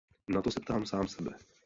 [0.27, 1.31] Na to se ptám sám sebe.